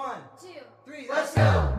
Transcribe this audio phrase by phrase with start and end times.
[0.00, 0.48] One, two,
[0.86, 1.76] three, let's go.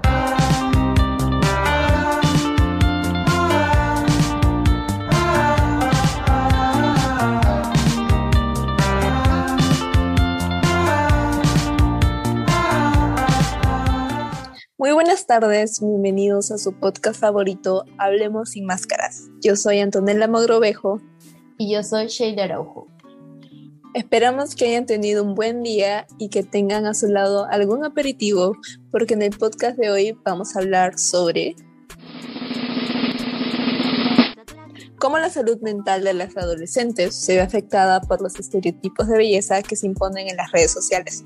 [14.77, 19.29] Muy buenas tardes, bienvenidos a su podcast favorito, Hablemos sin Máscaras.
[19.41, 21.01] Yo soy Antonella Mogrovejo.
[21.57, 22.87] Y yo soy Sheila Araujo.
[23.93, 28.55] Esperamos que hayan tenido un buen día y que tengan a su lado algún aperitivo,
[28.89, 31.57] porque en el podcast de hoy vamos a hablar sobre
[34.97, 39.61] cómo la salud mental de las adolescentes se ve afectada por los estereotipos de belleza
[39.61, 41.25] que se imponen en las redes sociales.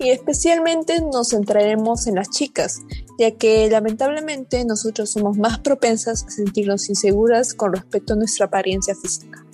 [0.00, 2.80] Y especialmente nos centraremos en las chicas,
[3.16, 8.96] ya que lamentablemente nosotros somos más propensas a sentirnos inseguras con respecto a nuestra apariencia
[8.96, 9.46] física.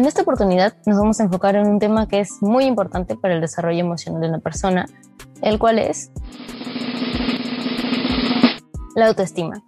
[0.00, 3.34] En esta oportunidad nos vamos a enfocar en un tema que es muy importante para
[3.34, 4.86] el desarrollo emocional de una persona,
[5.42, 6.10] el cual es
[8.96, 9.62] la autoestima.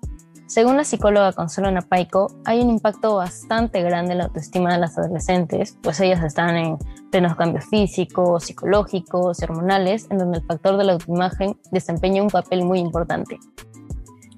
[0.46, 4.96] Según la psicóloga Consuelo Napaico, hay un impacto bastante grande en la autoestima de las
[4.96, 6.78] adolescentes, pues ellas están en
[7.10, 12.30] plenos cambios físicos, psicológicos y hormonales, en donde el factor de la autoimagen desempeña un
[12.30, 13.38] papel muy importante.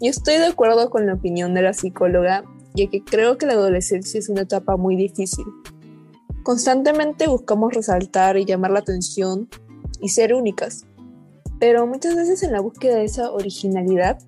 [0.01, 2.43] Yo estoy de acuerdo con la opinión de la psicóloga,
[2.75, 5.45] ya que creo que la adolescencia es una etapa muy difícil.
[6.45, 9.49] Constantemente buscamos resaltar y llamar la atención
[10.03, 10.85] y ser únicas,
[11.59, 14.19] pero muchas veces en la búsqueda de esa originalidad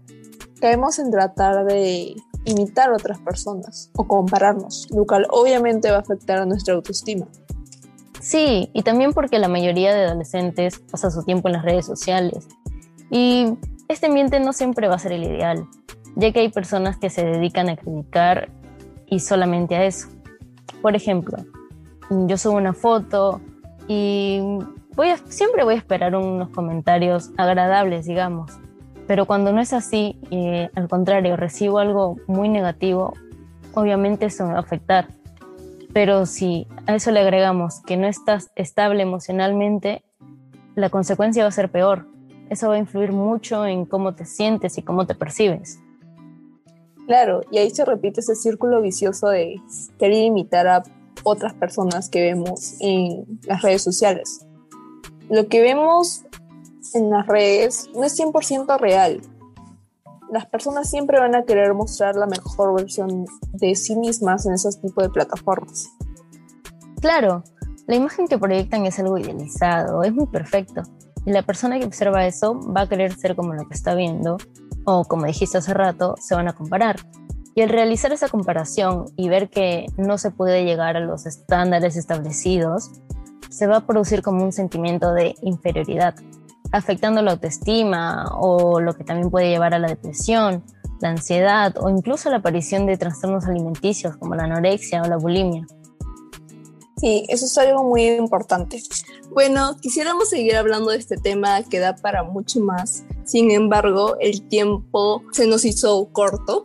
[0.59, 6.01] caemos en tratar de imitar a otras personas o compararnos, lo cual obviamente va a
[6.01, 7.27] afectar a nuestra autoestima.
[8.19, 12.49] Sí, y también porque la mayoría de adolescentes pasa su tiempo en las redes sociales.
[13.11, 15.67] Y este ambiente no siempre va a ser el ideal,
[16.15, 18.49] ya que hay personas que se dedican a criticar
[19.07, 20.09] y solamente a eso.
[20.81, 21.37] Por ejemplo,
[22.11, 23.41] yo subo una foto
[23.89, 24.41] y
[24.95, 28.53] voy a, siempre voy a esperar unos comentarios agradables, digamos.
[29.07, 33.13] Pero cuando no es así, eh, al contrario, recibo algo muy negativo,
[33.75, 35.09] obviamente eso me va a afectar.
[35.93, 40.03] Pero si a eso le agregamos que no estás estable emocionalmente,
[40.75, 42.07] la consecuencia va a ser peor.
[42.51, 45.81] Eso va a influir mucho en cómo te sientes y cómo te percibes.
[47.07, 49.61] Claro, y ahí se repite ese círculo vicioso de
[49.99, 50.83] querer imitar a
[51.27, 54.47] otras personas que vemos en las redes sociales.
[55.29, 56.23] Lo que vemos
[56.95, 59.21] en las redes no es 100% real.
[60.31, 64.81] Las personas siempre van a querer mostrar la mejor versión de sí mismas en esos
[64.81, 65.89] tipos de plataformas.
[67.01, 67.43] Claro,
[67.89, 70.83] la imagen que proyectan es algo idealizado, es muy perfecto.
[71.25, 74.37] Y la persona que observa eso va a querer ser como lo que está viendo,
[74.85, 77.01] o como dijiste hace rato, se van a comparar.
[77.57, 81.97] Y al realizar esa comparación y ver que no se puede llegar a los estándares
[81.97, 82.91] establecidos,
[83.49, 86.15] se va a producir como un sentimiento de inferioridad,
[86.71, 90.63] afectando la autoestima o lo que también puede llevar a la depresión,
[91.01, 95.67] la ansiedad o incluso la aparición de trastornos alimenticios como la anorexia o la bulimia.
[96.99, 98.83] Sí, eso es algo muy importante.
[99.33, 103.05] Bueno, quisiéramos seguir hablando de este tema que da para mucho más.
[103.25, 106.63] Sin embargo, el tiempo se nos hizo corto.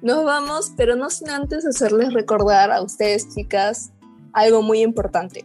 [0.00, 3.92] Nos vamos, pero no sin antes hacerles recordar a ustedes, chicas,
[4.32, 5.44] algo muy importante.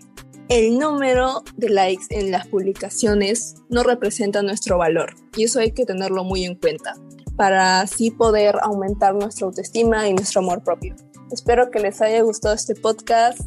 [0.50, 5.86] El número de likes en las publicaciones no representa nuestro valor y eso hay que
[5.86, 6.94] tenerlo muy en cuenta
[7.36, 10.96] para así poder aumentar nuestra autoestima y nuestro amor propio.
[11.32, 13.40] Espero que les haya gustado este podcast.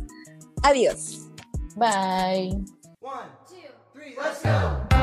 [0.63, 1.29] Adiós.
[1.77, 2.65] Bye.
[3.01, 3.57] One, two,
[3.93, 4.96] three, let's go.